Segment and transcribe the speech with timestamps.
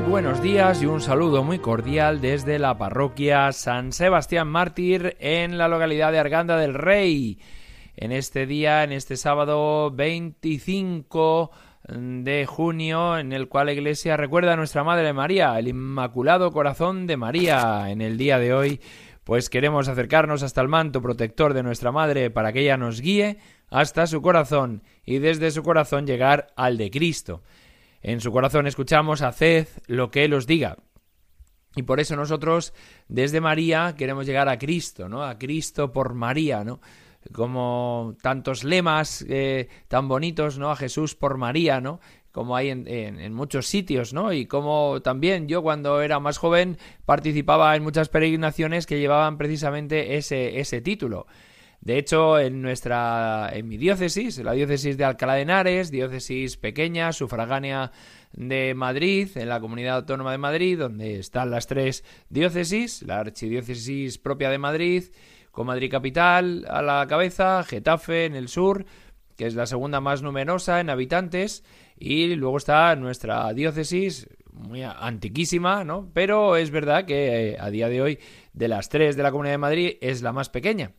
[0.00, 5.66] Buenos días y un saludo muy cordial desde la parroquia San Sebastián Mártir en la
[5.66, 7.40] localidad de Arganda del Rey.
[7.96, 11.50] En este día, en este sábado 25
[11.88, 17.06] de junio, en el cual la Iglesia recuerda a nuestra Madre María, el Inmaculado Corazón
[17.06, 17.90] de María.
[17.90, 18.80] En el día de hoy,
[19.24, 23.38] pues queremos acercarnos hasta el manto protector de nuestra Madre para que ella nos guíe
[23.68, 27.42] hasta su corazón y desde su corazón llegar al de Cristo.
[28.08, 30.78] En su corazón escuchamos, haced lo que Él os diga.
[31.76, 32.72] Y por eso nosotros,
[33.06, 35.24] desde María, queremos llegar a Cristo, ¿no?
[35.24, 36.80] A Cristo por María, ¿no?
[37.34, 40.70] Como tantos lemas eh, tan bonitos, ¿no?
[40.70, 42.00] A Jesús por María, ¿no?
[42.32, 44.32] Como hay en, en, muchos sitios, ¿no?
[44.32, 50.16] Y como también yo cuando era más joven participaba en muchas peregrinaciones que llevaban precisamente
[50.16, 51.26] ese, ese título.
[51.80, 57.12] De hecho, en nuestra, en mi diócesis, la diócesis de Alcalá de Henares, diócesis pequeña,
[57.12, 57.92] sufragánea
[58.32, 64.18] de Madrid, en la comunidad autónoma de Madrid, donde están las tres diócesis, la archidiócesis
[64.18, 65.04] propia de Madrid,
[65.50, 68.84] con Madrid capital a la cabeza, Getafe en el sur,
[69.36, 71.64] que es la segunda más numerosa en habitantes,
[71.96, 76.10] y luego está nuestra diócesis, muy antiquísima, ¿no?
[76.12, 78.18] Pero es verdad que eh, a día de hoy,
[78.52, 80.92] de las tres de la Comunidad de Madrid, es la más pequeña.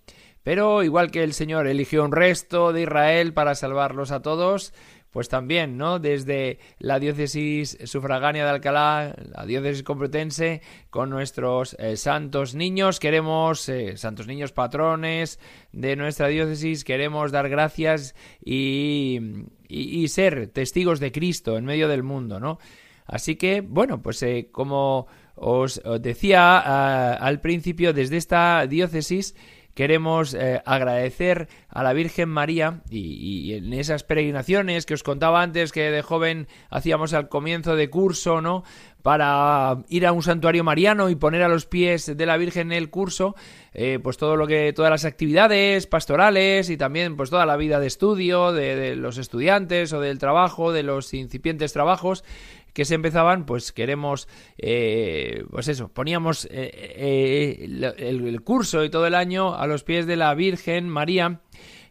[0.49, 4.73] Pero igual que el Señor eligió un resto de Israel para salvarlos a todos,
[5.11, 5.99] pues también, ¿no?
[5.99, 13.69] Desde la diócesis sufragánea de Alcalá, la diócesis complutense, con nuestros eh, santos niños, queremos,
[13.69, 15.39] eh, santos niños patrones
[15.71, 19.19] de nuestra diócesis, queremos dar gracias y,
[19.67, 22.57] y, ser testigos de Cristo en medio del mundo, ¿no?
[23.05, 25.05] Así que, bueno, pues eh, como
[25.35, 29.35] os, decía ah, al principio, desde esta diócesis,
[29.79, 35.71] queremos eh, agradecer a la Virgen María y, en esas peregrinaciones que os contaba antes
[35.71, 38.65] que de joven hacíamos al comienzo de curso, ¿no?
[39.03, 42.89] Para ir a un santuario mariano y poner a los pies de la Virgen el
[42.89, 43.35] curso,
[43.73, 47.79] eh, pues todo lo que, todas las actividades pastorales y también pues toda la vida
[47.79, 52.25] de estudio de, de los estudiantes o del trabajo, de los incipientes trabajos,
[52.73, 59.07] que se empezaban, pues queremos, eh, pues eso, poníamos eh, eh, el, curso y todo
[59.07, 61.41] el año a los pies de la Virgen María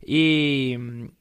[0.05, 0.77] y,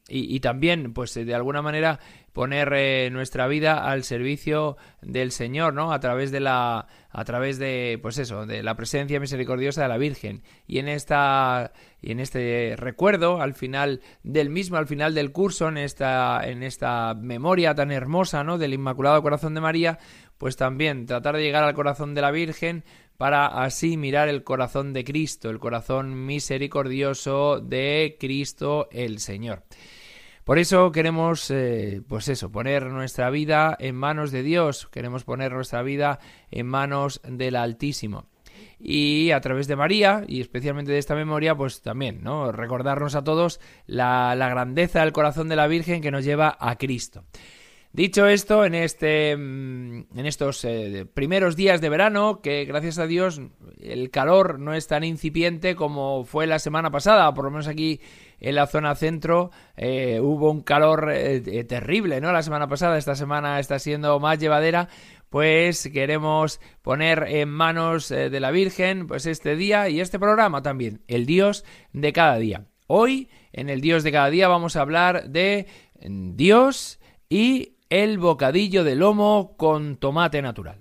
[0.08, 2.00] y también, pues de alguna manera
[2.34, 5.92] poner eh, nuestra vida al servicio del Señor, ¿no?
[5.92, 9.98] A través de la a través de pues eso, de la presencia misericordiosa de la
[9.98, 10.44] Virgen.
[10.68, 15.68] Y en esta y en este recuerdo al final del mismo, al final del curso,
[15.68, 18.58] en esta en esta memoria tan hermosa, ¿no?
[18.58, 19.98] del Inmaculado Corazón de María,
[20.38, 22.84] pues también tratar de llegar al corazón de la Virgen
[23.18, 29.64] para así mirar el corazón de Cristo, el corazón misericordioso de Cristo el Señor.
[30.48, 35.52] Por eso queremos, eh, pues eso, poner nuestra vida en manos de Dios, queremos poner
[35.52, 36.20] nuestra vida
[36.52, 38.30] en manos del Altísimo.
[38.80, 42.54] Y a través de María, y especialmente de esta memoria, pues también, ¿no?
[42.54, 47.26] Recordarnos a todos la, grandeza del corazón de la Virgen que nos lleva a Cristo.
[47.92, 53.08] Dicho esto, en, este, mm, en estos eh, primeros días de verano, que gracias a
[53.08, 53.42] Dios
[53.82, 58.00] el calor no es tan incipiente como fue la semana pasada, por lo menos aquí
[58.40, 62.32] en la zona centro eh, hubo un calor eh, eh, terrible, ¿no?
[62.32, 64.90] La semana pasada, esta semana está siendo más llevadera.
[65.30, 71.02] Pues queremos poner en manos de la Virgen pues este día y este programa también,
[71.08, 72.68] el Dios de cada día.
[72.88, 75.68] Hoy, en el Dios de cada día, vamos a hablar de
[76.00, 80.78] Dios y el bocadillo de lomo con tomate natural.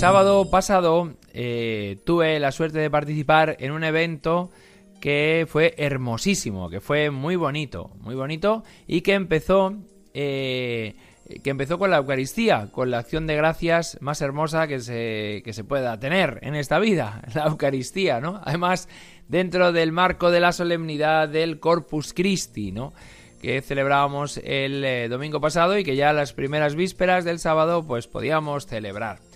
[0.00, 4.50] Sábado pasado eh, tuve la suerte de participar en un evento
[4.98, 9.76] que fue hermosísimo, que fue muy bonito, muy bonito y que empezó
[10.14, 10.96] eh,
[11.44, 15.52] que empezó con la Eucaristía, con la acción de gracias más hermosa que se, que
[15.52, 18.40] se pueda tener en esta vida, la Eucaristía, ¿no?
[18.42, 18.88] Además,
[19.28, 22.94] dentro del marco de la solemnidad del Corpus Christi, ¿no?
[23.42, 28.06] que celebrábamos el eh, domingo pasado y que ya las primeras vísperas del sábado pues
[28.06, 29.29] podíamos celebrar.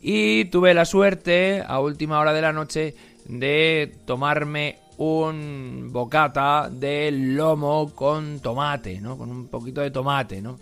[0.00, 2.94] Y tuve la suerte a última hora de la noche
[3.26, 9.18] de tomarme un bocata de lomo con tomate, ¿no?
[9.18, 10.58] Con un poquito de tomate, ¿no?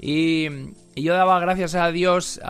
[0.00, 0.48] Y,
[0.94, 2.40] yo daba gracias a Dios,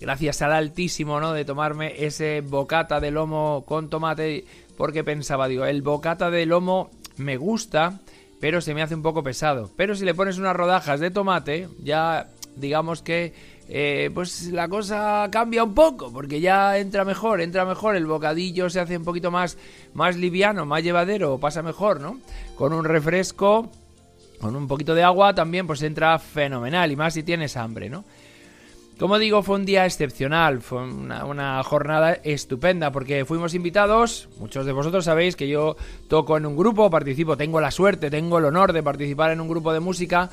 [0.00, 1.32] gracias al Altísimo, ¿no?
[1.32, 4.44] De tomarme ese bocata de lomo con tomate,
[4.76, 8.00] porque pensaba, digo, el bocata de lomo me gusta,
[8.38, 9.70] pero se me hace un poco pesado.
[9.76, 13.32] Pero si le pones unas rodajas de tomate, ya digamos que
[13.68, 18.70] eh, pues la cosa cambia un poco, porque ya entra mejor, entra mejor, el bocadillo
[18.70, 19.58] se hace un poquito más,
[19.94, 22.18] más liviano, más llevadero, pasa mejor, ¿no?
[22.54, 23.70] Con un refresco,
[24.40, 28.04] con un poquito de agua también, pues entra fenomenal, y más si tienes hambre, ¿no?
[28.98, 34.72] Como digo, fue un día excepcional, fue una, jornada estupenda porque fuimos invitados, muchos de
[34.72, 35.76] vosotros sabéis que yo
[36.08, 39.48] toco en un grupo, participo, tengo la suerte, tengo el honor de participar en un
[39.48, 40.30] grupo de música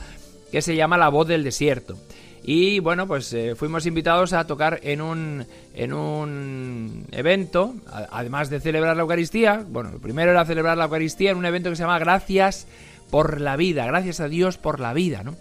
[0.50, 1.98] que se llama La Voz del Desierto.
[2.44, 8.60] Y bueno, pues eh, fuimos invitados a tocar en un, en un evento, además de
[8.60, 11.84] celebrar la Eucaristía, bueno, lo primero era celebrar la Eucaristía en un evento que se
[11.84, 12.68] llama Gracias
[13.10, 15.36] por la Vida, gracias a Dios por la vida, ¿no?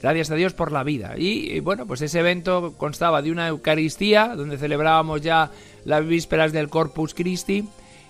[0.00, 1.14] Gracias a Dios por la vida.
[1.16, 5.50] Y, bueno, pues ese evento constaba de una Eucaristía, donde celebrábamos ya
[5.84, 7.68] las vísperas del Corpus Christi.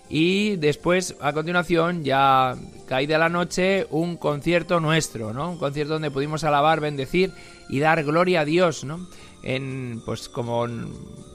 [0.08, 2.56] Y después, a continuación, ya
[2.86, 5.50] caída la noche, un concierto nuestro, ¿no?
[5.50, 7.32] Un concierto donde pudimos alabar, bendecir
[7.68, 9.06] y dar gloria a Dios, ¿no?
[9.42, 10.66] En, pues como...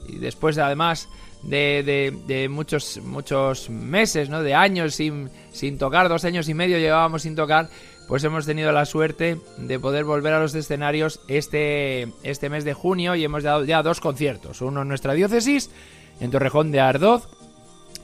[0.08, 1.08] Y después, además,
[1.44, 4.42] de, de, muchos, muchos meses, ¿no?
[4.42, 7.68] De años sin, sin tocar, dos años y medio llevábamos sin tocar,
[8.08, 12.74] pues hemos tenido la suerte de poder volver a los escenarios este, este mes de
[12.74, 14.60] junio y hemos dado ya dos conciertos.
[14.60, 15.70] Uno en nuestra diócesis,
[16.20, 17.28] en Torrejón de Ardoz,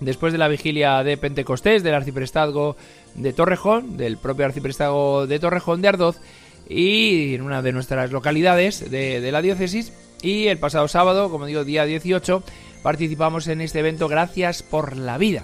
[0.01, 2.77] después de la vigilia de Pentecostés del arciprestazgo
[3.15, 6.17] de Torrejón, del propio arciprestazgo de Torrejón de Ardoz,
[6.69, 9.93] y en una de nuestras localidades de, la diócesis.
[10.23, 12.43] Y el pasado sábado, como digo, día 18,
[12.83, 15.43] participamos en este evento Gracias por la Vida,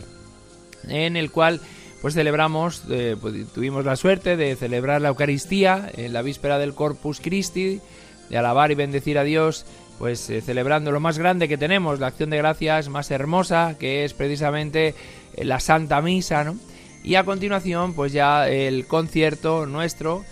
[0.88, 1.60] en el cual
[2.00, 6.74] pues celebramos, eh, pues, tuvimos la suerte de celebrar la Eucaristía en la víspera del
[6.74, 7.80] Corpus Christi,
[8.28, 9.66] de alabar y bendecir a Dios,
[9.98, 14.04] pues eh, celebrando lo más grande que tenemos, la acción de gracias más hermosa, que
[14.04, 14.94] es precisamente
[15.34, 16.56] eh, la Santa Misa, ¿no?
[17.02, 20.25] Y a continuación, pues ya el concierto nuestro,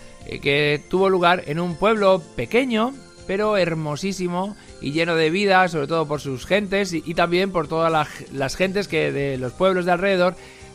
[0.42, 2.92] que tuvo lugar en un pueblo pequeño,
[3.28, 8.08] pero hermosísimo y lleno de vida, sobre todo por sus gentes y, también por todas
[8.32, 10.34] las gentes que de los pueblos de alrededor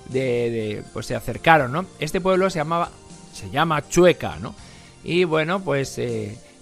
[0.09, 1.85] de, pues se acercaron, ¿no?
[1.99, 2.91] Este pueblo se llamaba,
[3.33, 4.55] se llama Chueca, ¿no?
[5.03, 5.97] Y bueno, pues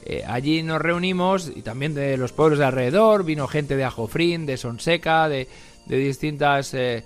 [0.08, 3.84] eh, eh, allí nos reunimos y también de los pueblos de alrededor, vino gente de
[3.84, 5.48] Ajofrín, de Sonseca, de,
[5.86, 7.04] distintas eh,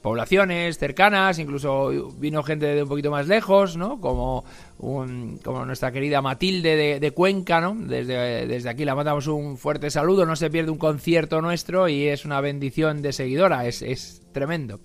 [0.00, 4.00] poblaciones cercanas, incluso vino gente de un poquito más lejos, ¿no?
[4.00, 4.44] Como,
[4.78, 7.76] un, nuestra querida Matilde de, Cuenca, ¿no?
[7.76, 12.08] Desde, desde, aquí la mandamos un fuerte saludo, no se pierde un concierto nuestro y
[12.08, 14.80] es una bendición de seguidora, es, es tremendo.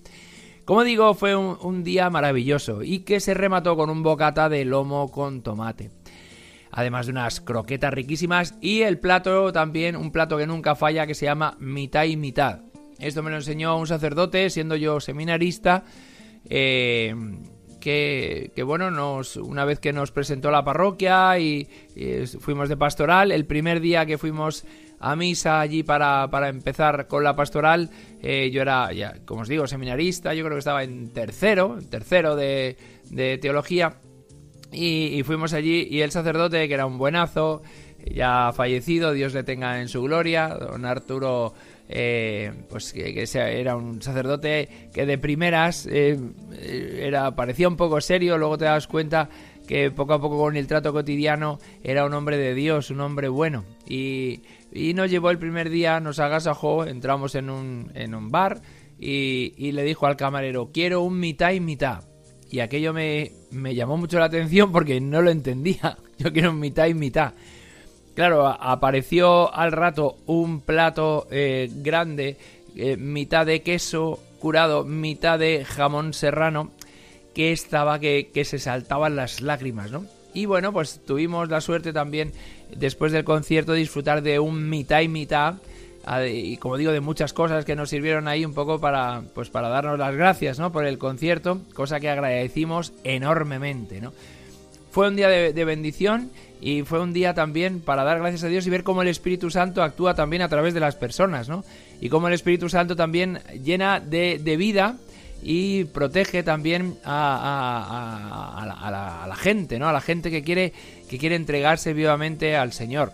[0.68, 5.10] Como digo, fue un, día maravilloso y que se remató con un bocata de lomo
[5.10, 5.90] con tomate.
[6.70, 11.14] Además de unas croquetas riquísimas y el plato también, un plato que nunca falla que
[11.14, 12.60] se llama mitad y mitad.
[12.98, 15.84] Esto me lo enseñó un sacerdote siendo yo seminarista.
[16.48, 17.14] Eh,
[17.80, 21.68] que, bueno, nos, una vez que nos presentó la parroquia y,
[22.40, 24.64] fuimos de pastoral, el primer día que fuimos
[25.00, 29.48] a misa allí para, para empezar con la pastoral, eh, yo era, ya, como os
[29.48, 32.76] digo, seminarista, yo creo que estaba en tercero, tercero de,
[33.10, 34.00] de teología,
[34.72, 37.62] y, fuimos allí y el sacerdote, que era un buenazo,
[38.04, 41.54] ya fallecido, Dios le tenga en su gloria, don Arturo
[41.88, 46.18] eh, pues que, era un sacerdote que de primeras eh,
[47.00, 49.30] era parecía un poco serio, luego te das cuenta
[49.66, 53.28] que poco a poco con el trato cotidiano era un hombre de Dios, un hombre
[53.28, 53.64] bueno.
[53.86, 58.62] Y, y nos llevó el primer día, nos agasajó, entramos en un, en un bar
[58.98, 62.07] y, y, le dijo al camarero, quiero un mitad y mitad.
[62.50, 65.98] Y aquello me, me llamó mucho la atención porque no lo entendía.
[66.18, 67.34] Yo quiero mitad y mitad.
[68.14, 72.36] Claro, apareció al rato un plato eh, grande,
[72.74, 76.72] eh, mitad de queso curado, mitad de jamón serrano,
[77.32, 80.04] que estaba que, que se saltaban las lágrimas, ¿no?
[80.34, 82.32] Y bueno, pues tuvimos la suerte también
[82.76, 85.54] después del concierto disfrutar de un mitad y mitad
[86.26, 89.68] y como digo de muchas cosas que nos sirvieron ahí un poco para pues para
[89.68, 90.72] darnos las gracias ¿no?
[90.72, 94.12] por el concierto cosa que agradecimos enormemente ¿no?
[94.90, 98.66] fue un día de, bendición y fue un día también para dar gracias a Dios
[98.66, 101.64] y ver cómo el Espíritu Santo actúa también a través de las personas ¿no?
[102.00, 104.96] y cómo el Espíritu Santo también llena de, vida
[105.42, 109.88] y protege también a, a, la, gente, ¿no?
[109.88, 110.72] A la gente que quiere,
[111.08, 113.12] que quiere entregarse vivamente al Señor.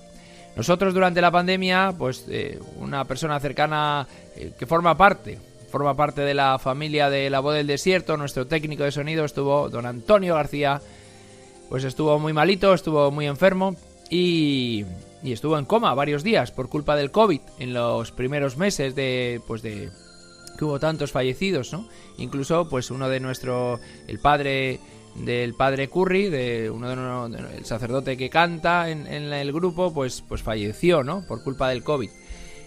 [0.56, 4.06] Nosotros durante la pandemia, pues eh, una persona cercana
[4.36, 5.38] eh, que forma parte,
[5.70, 9.68] forma parte de la familia de La Voz del Desierto, nuestro técnico de sonido estuvo,
[9.68, 10.80] don Antonio García,
[11.68, 13.74] pues estuvo muy malito, estuvo muy enfermo
[14.10, 14.84] y,
[15.24, 19.40] y estuvo en coma varios días por culpa del COVID en los primeros meses de,
[19.48, 19.90] pues de
[20.56, 21.88] que hubo tantos fallecidos, ¿no?
[22.18, 24.78] Incluso, pues uno de nuestro, el padre
[25.16, 30.42] del padre Curry, de uno de el sacerdote que canta en, el grupo, pues, pues
[30.42, 31.24] falleció, ¿no?
[31.26, 32.10] Por culpa del COVID,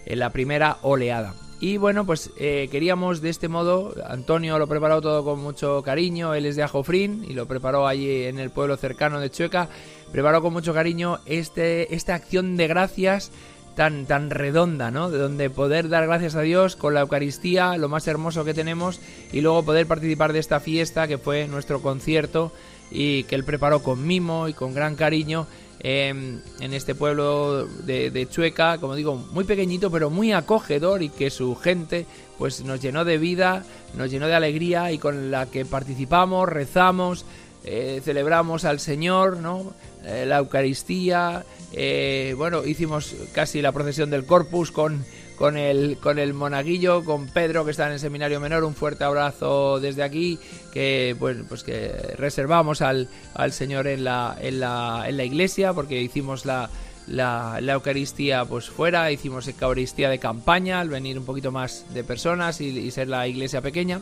[0.06, 1.34] en la primera oleada.
[1.60, 6.34] Y bueno, pues eh, queríamos de este modo, Antonio lo preparó todo con mucho cariño,
[6.34, 9.68] él es de Ajofrín y lo preparó allí en el pueblo cercano de Chueca,
[10.12, 13.32] preparó con mucho cariño este, esta acción de gracias
[13.78, 15.08] tan, tan redonda, ¿no?
[15.08, 18.98] De donde poder dar gracias a Dios con la Eucaristía, lo más hermoso que tenemos,
[19.32, 22.50] y luego poder participar de esta fiesta que fue nuestro concierto
[22.90, 25.46] y que él preparó con mimo y con gran cariño
[25.78, 31.08] em, en este pueblo de, de, Chueca, como digo, muy pequeñito pero muy acogedor y
[31.08, 32.04] que su gente
[32.36, 33.64] pues nos llenó de vida,
[33.96, 37.24] nos llenó de alegría y con la que participamos, rezamos,
[37.70, 39.74] eh, celebramos al Señor, ¿no?
[40.02, 41.44] Eh, la Eucaristía,
[41.74, 45.04] eh, bueno, hicimos casi la procesión del Corpus con,
[45.36, 49.04] con, el, con el monaguillo, con Pedro que está en el seminario menor, un fuerte
[49.04, 50.38] abrazo desde aquí,
[50.72, 55.74] que pues, pues que reservamos al, al Señor en la, en, la, en la iglesia,
[55.74, 56.70] porque hicimos la,
[57.06, 62.62] la, Eucaristía pues fuera, hicimos Eucaristía de campaña, al venir un poquito más de personas
[62.62, 64.00] y ser la iglesia pequeña.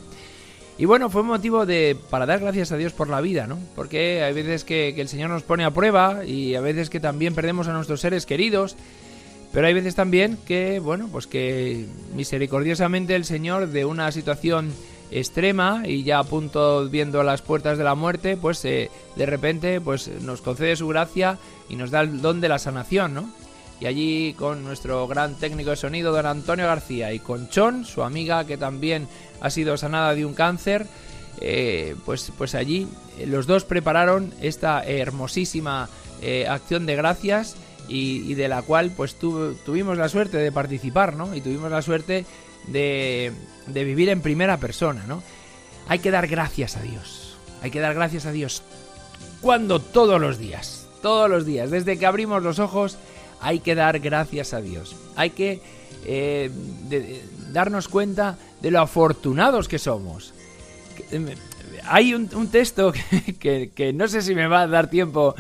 [0.79, 3.59] Y bueno, fue un motivo de para dar gracias a Dios por la vida, ¿no?
[3.75, 7.35] Porque hay veces que, el Señor nos pone a prueba y a veces que también
[7.35, 8.77] perdemos a nuestros seres queridos.
[9.53, 14.71] Pero hay veces también que, bueno, pues que misericordiosamente el Señor de una situación
[15.11, 19.81] extrema y ya a punto viendo las puertas de la muerte, pues eh, de repente
[19.81, 23.31] pues nos concede su gracia y nos da el don de la sanación, ¿no?
[23.79, 28.03] Y allí con nuestro gran técnico de sonido, don Antonio García, y con Chon, su
[28.03, 29.07] amiga que también
[29.41, 30.87] ha sido sanada de un cáncer,
[31.41, 32.89] eh, pues, pues allí
[33.19, 35.89] eh, los dos prepararon esta hermosísima
[36.23, 37.57] eh, acción de gracias
[37.89, 41.35] y, de la cual pues tuvimos la suerte de participar, ¿no?
[41.37, 42.25] Y tuvimos la suerte
[42.67, 43.33] de,
[43.69, 45.23] de vivir en primera persona, ¿no?
[45.87, 48.63] Hay que dar gracias a Dios, hay que dar gracias a Dios
[49.41, 52.99] cuando todos los días, todos los días, desde que abrimos los ojos,
[53.41, 54.97] hay que dar gracias a Dios.
[55.15, 55.61] Hay que
[57.53, 60.35] darnos cuenta de lo afortunados que somos.
[61.11, 61.27] Em,
[61.85, 62.93] hay un, texto
[63.39, 65.35] que, no sé si me va a dar tiempo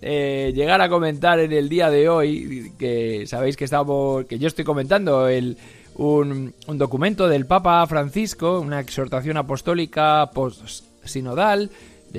[0.00, 4.48] eh, llegar a comentar en el día de hoy, que sabéis que estamos, que yo
[4.48, 5.56] estoy comentando el,
[5.96, 11.70] un, un documento del Papa Francisco, una exhortación apostólica post-sinodal,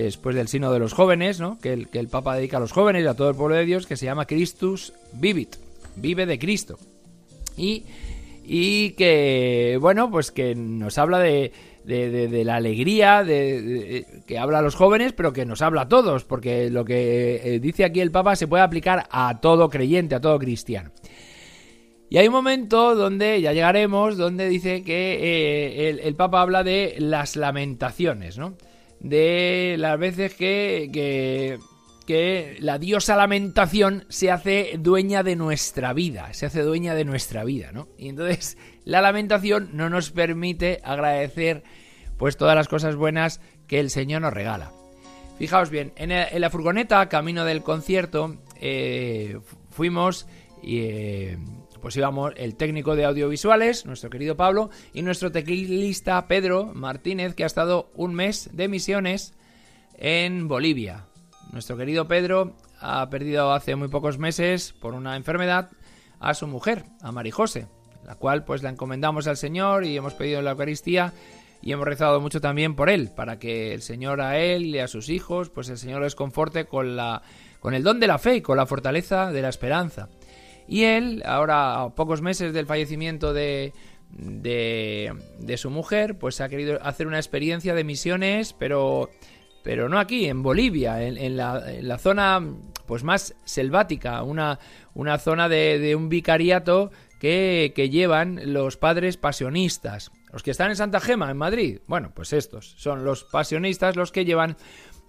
[0.03, 1.57] después del Sino de los Jóvenes, ¿no?
[1.59, 3.65] que, el, que el Papa dedica a los jóvenes y a todo el pueblo de
[3.65, 5.55] Dios, que se llama Christus Vivit,
[5.95, 6.77] vive de Cristo.
[7.57, 7.85] Y,
[8.47, 11.51] y que, bueno, pues que nos habla de,
[11.83, 16.23] de, la alegría, de, que habla a los jóvenes, pero que nos habla a todos,
[16.23, 20.21] porque lo que eh, dice aquí el Papa se puede aplicar a todo creyente, a
[20.21, 20.91] todo cristiano.
[22.09, 26.63] Y hay un momento donde, ya llegaremos, donde dice que eh, el, el Papa habla
[26.63, 28.55] de las lamentaciones, ¿no?
[28.99, 31.59] de las veces que, que,
[32.05, 37.43] que la diosa lamentación se hace dueña de nuestra vida, se hace dueña de nuestra
[37.43, 37.87] vida, ¿no?
[37.97, 41.63] Y entonces la lamentación no nos permite agradecer
[42.17, 44.71] pues todas las cosas buenas que el Señor nos regala.
[45.37, 46.09] Fijaos bien, en,
[46.39, 50.27] la furgoneta, camino del concierto, eh, fuimos
[50.61, 50.79] y...
[50.79, 51.37] Eh,
[51.85, 57.43] pues íbamos el técnico de audiovisuales, nuestro querido Pablo, y nuestro teclista Pedro Martínez, que
[57.43, 59.35] ha estado un mes de misiones
[59.95, 61.05] en Bolivia.
[61.51, 65.69] Nuestro querido Pedro ha perdido hace muy pocos meses, por una enfermedad,
[66.19, 67.67] a su mujer, a Marijose,
[68.05, 71.13] la cual pues la encomendamos al Señor y hemos pedido la Eucaristía
[71.61, 74.87] y hemos rezado mucho también por él, para que el Señor a él y a
[74.87, 77.21] sus hijos, pues el Señor les conforte con la
[77.59, 80.07] con el don de la fe y con la fortaleza de la esperanza.
[80.67, 83.73] Y él, ahora a pocos meses del fallecimiento de,
[84.11, 89.09] de, su mujer, pues ha querido hacer una experiencia de misiones, pero
[89.65, 92.39] pero no aquí, en Bolivia, en, la, zona
[92.85, 94.59] pues más selvática, una,
[94.93, 100.11] una zona de, un vicariato que, que, llevan los padres pasionistas.
[100.31, 104.11] Los que están en Santa Gema, en Madrid, bueno, pues estos son los pasionistas los
[104.11, 104.55] que llevan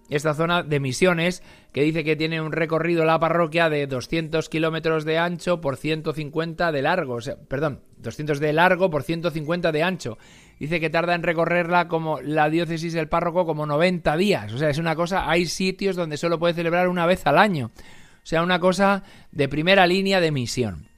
[0.09, 5.05] esta zona de misiones que dice que tiene un recorrido la parroquia de 200 kilómetros
[5.05, 10.19] de ancho por 150 de largo, perdón, 200 de largo por 150 de ancho.
[10.59, 14.71] Dice que tarda en recorrerla como la diócesis del párroco como 90 días, o sea,
[14.71, 18.43] es una cosa, hay sitios donde solo puede celebrar una vez al año, o sea,
[18.43, 20.89] una cosa de primera línea de misión.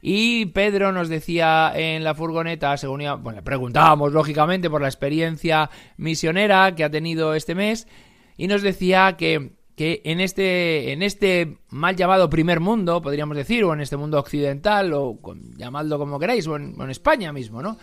[0.00, 6.74] Y Pedro nos decía en la furgoneta, según bueno, preguntábamos lógicamente por la experiencia misionera
[6.74, 7.88] que ha tenido este mes,
[8.36, 13.64] y nos decía que, que en, este, en este mal llamado primer mundo, podríamos decir,
[13.64, 15.18] o en este mundo occidental, o
[15.56, 17.76] llamadlo como queráis, o en, España mismo, ¿no?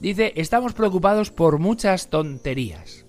[0.00, 3.04] Dice, estamos preocupados por muchas tonterías.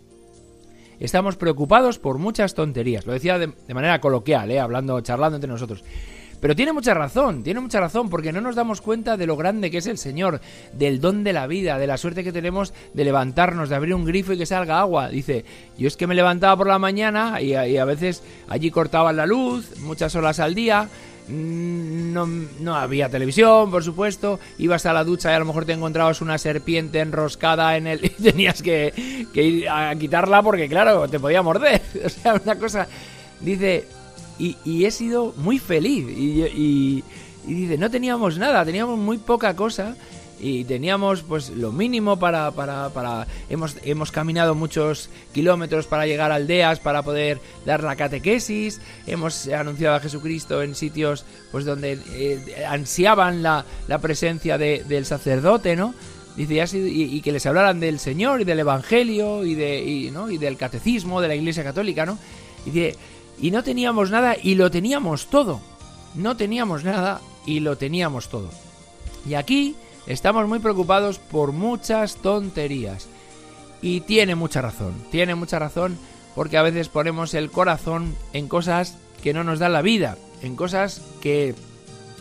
[0.99, 3.05] Estamos preocupados por muchas tonterías.
[3.05, 4.59] Lo decía de, manera coloquial, ¿eh?
[4.59, 5.83] hablando, charlando entre nosotros.
[6.41, 9.69] Pero tiene mucha razón, tiene mucha razón, porque no nos damos cuenta de lo grande
[9.69, 10.39] que es el Señor,
[10.73, 14.05] del don de la vida, de la suerte que tenemos de levantarnos, de abrir un
[14.05, 15.09] grifo y que salga agua.
[15.09, 15.43] Dice,
[15.77, 19.79] yo es que me levantaba por la mañana y, a veces allí cortaban la luz,
[19.81, 20.89] muchas horas al día,
[21.29, 22.25] no,
[22.59, 24.39] no, había televisión, por supuesto.
[24.57, 28.05] Ibas a la ducha y a lo mejor te encontrabas una serpiente enroscada en el.
[28.05, 31.81] y tenías que, que, ir a quitarla porque, claro, te podía morder.
[32.05, 32.87] O sea, una cosa.
[33.39, 33.85] Dice,
[34.39, 36.05] y, he sido muy feliz.
[36.09, 37.03] Y,
[37.45, 39.95] dice, no teníamos nada, teníamos muy poca cosa
[40.39, 46.31] y teníamos pues lo mínimo para, para, para hemos, hemos caminado muchos kilómetros para llegar
[46.31, 51.99] a aldeas para poder dar la catequesis hemos anunciado a Jesucristo en sitios pues donde
[52.11, 55.93] eh, ansiaban la, la presencia del sacerdote no
[56.35, 60.29] dice y, y, que les hablaran del Señor y del Evangelio y de y, ¿no?
[60.29, 62.17] y del catecismo de la Iglesia Católica no
[62.65, 62.95] dice
[63.41, 65.61] y no teníamos nada y lo teníamos todo.
[66.15, 68.49] No teníamos nada y lo teníamos todo.
[69.27, 69.75] Y aquí
[70.07, 73.07] estamos muy preocupados por muchas tonterías.
[73.81, 75.97] Y tiene mucha razón, tiene mucha razón
[76.35, 80.55] porque a veces ponemos el corazón en cosas que no nos dan la vida, en
[80.55, 81.55] cosas que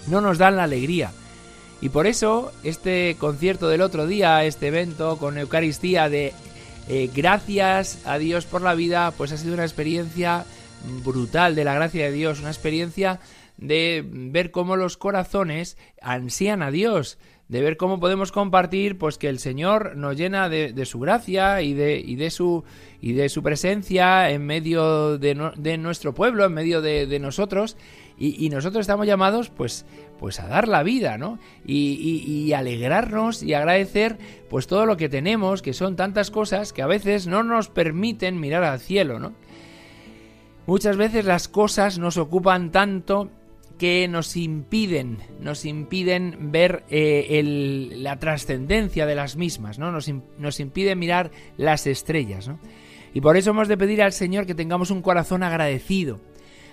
[0.06, 1.12] no nos dan la alegría.
[1.80, 6.32] Y por eso este concierto del otro día, este evento con Eucaristía de
[6.88, 10.44] eh, gracias a Dios por la vida, pues ha sido una experiencia
[11.04, 13.20] brutal de la gracia de Dios, una experiencia
[13.58, 19.28] de ver cómo los corazones ansían a Dios, de ver cómo podemos compartir pues que
[19.28, 22.62] el Señor nos llena de, su gracia y de, su
[23.00, 27.76] y de su presencia en medio de, de nuestro pueblo, en medio de, nosotros
[28.18, 29.86] y, nosotros estamos llamados pues
[30.18, 31.38] pues a dar la vida, ¿no?
[31.64, 34.18] Y, y, alegrarnos y agradecer
[34.50, 38.40] pues todo lo que tenemos, que son tantas cosas que a veces no nos permiten
[38.40, 39.32] mirar al cielo, ¿no?
[40.66, 43.30] Muchas veces las cosas nos ocupan tanto
[43.78, 47.42] que nos impiden, nos impiden ver eh,
[47.96, 49.92] la trascendencia de las mismas, ¿no?
[49.92, 52.58] Nos, nos impiden mirar las estrellas, ¿no?
[53.14, 56.20] Y por eso hemos de pedir al Señor que tengamos un corazón agradecido,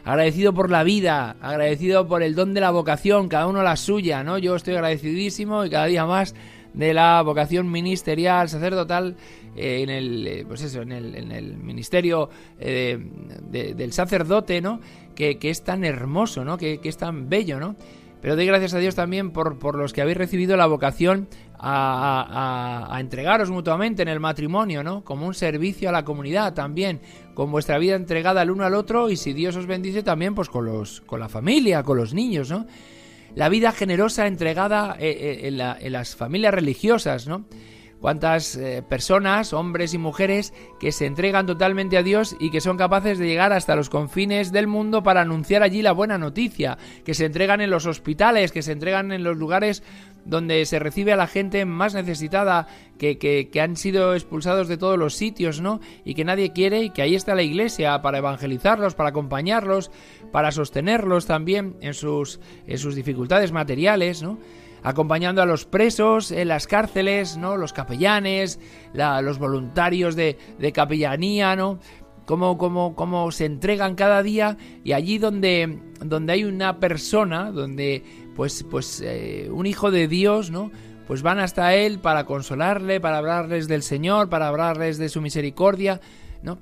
[0.03, 4.23] agradecido por la vida, agradecido por el don de la vocación, cada uno la suya,
[4.23, 4.37] ¿no?
[4.37, 6.35] Yo estoy agradecidísimo y cada día más
[6.75, 9.15] de la vocación ministerial, sacerdotal,
[9.55, 12.99] eh, en el, eh, pues eso, en el, en el ministerio eh,
[13.49, 14.81] del sacerdote, ¿no?
[15.15, 16.57] Que, es tan hermoso, ¿no?
[16.57, 17.75] Que, es tan bello, ¿no?
[18.21, 21.27] Pero doy gracias a Dios también por, por los que habéis recibido la vocación
[21.59, 25.03] a, a, entregaros mutuamente en el matrimonio, ¿no?
[25.03, 27.01] Como un servicio a la comunidad también,
[27.33, 30.49] con vuestra vida entregada el uno al otro y si Dios os bendice también, pues
[30.49, 32.65] con los, con la familia, con los niños, ¿no?
[33.35, 37.45] La vida generosa entregada en, en las familias religiosas, ¿no?
[38.05, 42.77] Cuántas eh, personas, hombres y mujeres, que se entregan totalmente a Dios y que son
[42.77, 47.15] capaces de llegar hasta los confines del mundo para anunciar allí la buena noticia, que
[47.15, 49.81] se entregan en los hospitales, que se entregan en los lugares
[50.23, 52.67] donde se recibe a la gente más necesitada,
[52.99, 55.79] que, que, que, han sido expulsados de todos los sitios, ¿no?
[56.03, 59.89] Y que nadie quiere, y que ahí está la iglesia para evangelizarlos, para acompañarlos,
[60.31, 64.37] para sostenerlos también en sus, en sus dificultades materiales, ¿no?
[64.85, 67.57] Acompañando a los presos en las cárceles, ¿no?
[67.57, 68.59] Los capellanes,
[68.93, 70.37] los voluntarios de,
[70.73, 71.79] capellanía, ¿no?
[72.25, 78.03] Cómo, cómo, cómo, se entregan cada día y allí donde, donde hay una persona, donde
[78.35, 80.71] pues, pues eh, un hijo de Dios, ¿no?
[81.07, 85.99] Pues van hasta él para consolarle, para hablarles del Señor, para hablarles de su misericordia,
[86.43, 86.59] ¿no?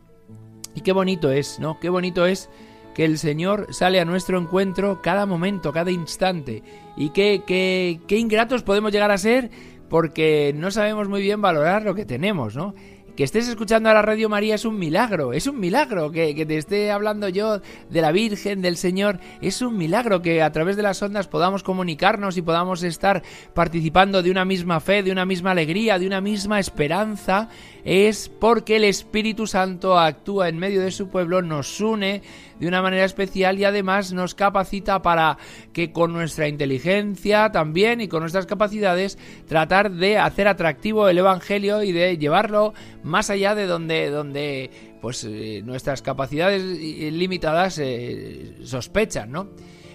[0.76, 1.78] Y qué bonito es, ¿no?
[1.80, 2.50] Qué bonito es
[2.94, 6.64] que el Señor sale a nuestro encuentro cada momento, cada instante.
[6.96, 9.50] Y qué, qué, qué ingratos podemos llegar a ser
[9.90, 12.74] porque no sabemos muy bien valorar lo que tenemos, ¿no?
[13.16, 16.46] Que estés escuchando a la Radio María es un milagro, es un milagro que, que,
[16.46, 20.76] te esté hablando yo de la Virgen, del Señor, es un milagro que a través
[20.76, 23.22] de las ondas podamos comunicarnos y podamos estar
[23.54, 27.50] participando de una misma fe, de una misma alegría, de una misma esperanza,
[27.86, 32.22] es porque el Espíritu Santo actúa en medio de su pueblo, nos une
[32.60, 35.38] de una manera especial y además nos capacita para
[35.74, 41.84] que con nuestra inteligencia también y con nuestras capacidades tratar de hacer atractivo el Evangelio
[41.84, 44.70] y de llevarlo más allá de donde, donde
[45.02, 49.50] pues eh, nuestras capacidades limitadas eh, sospechan, ¿no?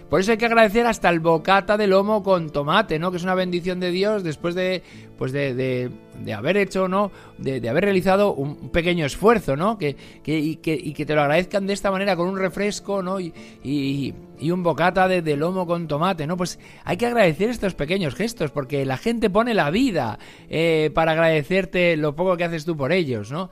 [0.09, 3.11] Por eso hay que agradecer hasta el bocata de lomo con tomate, ¿no?
[3.11, 4.83] Que es una bendición de Dios después de,
[5.19, 7.11] pues de, de, haber hecho, ¿no?
[7.37, 9.77] De, haber realizado un pequeño esfuerzo, ¿no?
[9.77, 13.03] Que, que, y, que, y que te lo agradezcan de esta manera con un refresco,
[13.03, 13.21] ¿no?
[13.21, 16.37] Y, y, y un bocata de, lomo con tomate, ¿no?
[16.37, 20.19] Pues hay que agradecer estos pequeños gestos porque la gente pone la vida
[20.49, 23.51] eh, para agradecerte lo poco que haces tú por ellos, ¿no?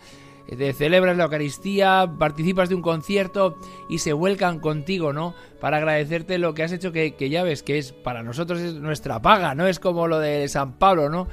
[0.54, 5.34] Te celebras la Eucaristía, participas de un concierto y se vuelcan contigo, ¿no?
[5.60, 9.20] Para agradecerte lo que has hecho, que, ya ves que es para nosotros es nuestra
[9.20, 11.26] paga, no es como lo de San Pablo, ¿no?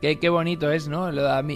[0.00, 1.06] Qué, qué bonito es, ¿no?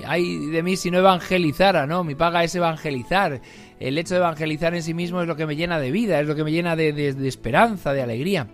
[0.07, 2.05] Hay de mí si no evangelizara, ¿no?
[2.05, 3.41] Mi paga es evangelizar.
[3.81, 6.29] El hecho de evangelizar en sí mismo es lo que me llena de vida, es
[6.29, 8.47] lo que me llena de, esperanza, de alegría.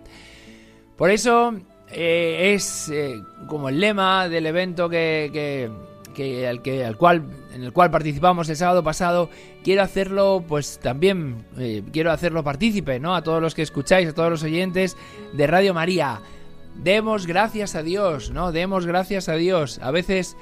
[0.97, 1.53] Por eso
[1.91, 5.69] eh, es eh, como el lema del evento que que,
[6.47, 9.29] al, que, al cual, en el cual participamos el sábado pasado,
[9.63, 13.15] quiero hacerlo, pues también eh, quiero hacerlo partícipe, ¿no?
[13.15, 14.97] A todos los que escucháis, a todos los oyentes
[15.33, 16.21] de Radio María.
[16.75, 18.51] Demos gracias a Dios, ¿no?
[18.51, 19.79] Demos gracias a Dios.
[19.81, 20.37] A veces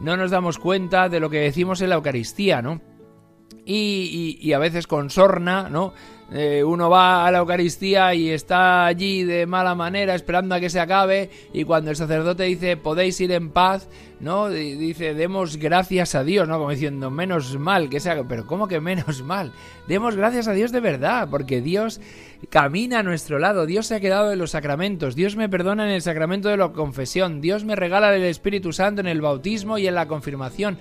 [0.00, 2.80] no nos damos cuenta de lo que decimos en la Eucaristía, ¿no?
[3.66, 5.94] Y, a veces con sorna, ¿no?
[6.32, 10.70] Eh, uno va a la Eucaristía y está allí de mala manera esperando a que
[10.70, 13.88] se acabe y cuando el sacerdote dice podéis ir en paz,
[14.20, 14.48] ¿no?
[14.48, 16.58] dice demos gracias a Dios, ¿no?
[16.58, 19.52] Como diciendo menos mal que sea, pero ¿cómo que menos mal?
[19.86, 22.00] Demos gracias a Dios de verdad, porque Dios
[22.48, 25.92] camina a nuestro lado, Dios se ha quedado en los sacramentos, Dios me perdona en
[25.92, 29.86] el sacramento de la confesión, Dios me regala el Espíritu Santo en el bautismo y
[29.86, 30.78] en la confirmación.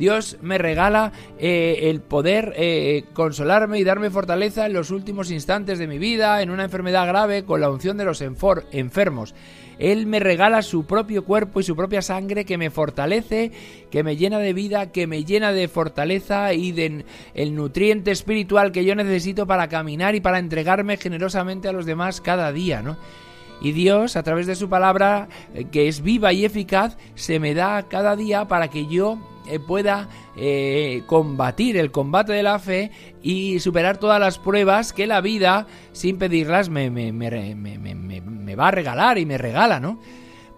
[0.00, 5.78] Dios me regala eh, el poder eh, consolarme y darme fortaleza en los últimos instantes
[5.78, 9.34] de mi vida, en una enfermedad grave, con la unción de los enfermos.
[9.78, 13.52] Él me regala su propio cuerpo y su propia sangre que me fortalece,
[13.90, 18.72] que me llena de vida, que me llena de fortaleza y de el nutriente espiritual
[18.72, 22.96] que yo necesito para caminar y para entregarme generosamente a los demás cada día, ¿no?
[23.60, 27.52] Y Dios, a través de su palabra, eh, que es viva y eficaz, se me
[27.52, 29.18] da cada día para que yo
[29.66, 32.90] pueda eh, combatir el combate de la fe
[33.22, 38.68] y superar todas las pruebas que la vida, sin pedirlas, me, me, me, me va
[38.68, 39.98] a regalar y me regala, ¿no?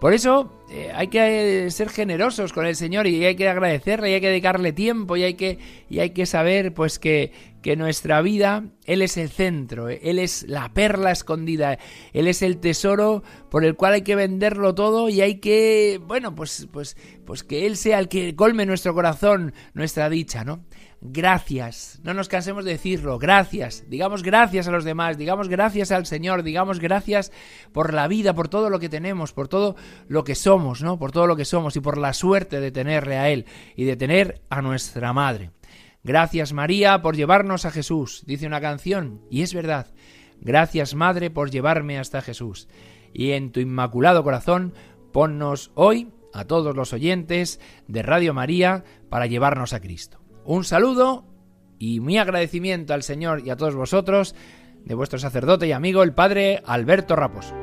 [0.03, 4.13] Por eso eh, hay que ser generosos con el Señor y hay que agradecerle y
[4.15, 7.31] hay que dedicarle tiempo y hay que, y hay que saber pues que,
[7.63, 11.79] que nuestra vida, Él es el centro, Él es la perla escondida,
[12.13, 16.35] Él es el tesoro por el cual hay que venderlo todo y hay que, bueno,
[16.35, 16.95] pues, pues,
[17.25, 20.63] pues que Él sea el que colme nuestro corazón, nuestra dicha, ¿no?
[21.05, 21.99] gracias.
[22.03, 23.83] No nos cansemos de decirlo, gracias.
[23.89, 27.31] Digamos gracias a los demás, digamos gracias al Señor, digamos gracias
[27.73, 29.75] por la vida, por todo lo que tenemos, por todo
[30.07, 30.97] lo que somos, ¿no?
[30.97, 33.45] Por todo lo que somos y por la suerte de tenerle a Él
[33.75, 35.51] y de tener a nuestra Madre.
[36.03, 39.87] Gracias María por llevarnos a Jesús, dice una canción, y es verdad.
[40.41, 42.67] Gracias Madre por llevarme hasta Jesús.
[43.13, 44.73] Y en tu inmaculado corazón,
[45.13, 50.19] ponnos hoy a todos los oyentes de Radio María para llevarnos a Cristo.
[50.43, 51.25] Un saludo
[51.79, 54.35] y mi agradecimiento al Señor y a todos vosotros
[54.83, 57.62] de vuestro sacerdote y amigo el Padre Alberto Raposo.